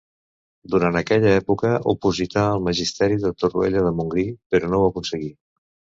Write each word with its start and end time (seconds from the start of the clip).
Durant 0.75 0.95
aquella 1.01 1.33
època 1.41 1.73
oposità 1.93 2.45
al 2.55 2.65
magisteri 2.69 3.19
de 3.27 3.33
Torroella 3.43 3.85
de 3.89 3.93
Montgrí, 3.99 4.29
però 4.55 4.71
no 4.73 4.81
ho 4.83 4.89
aconseguí. 4.95 5.31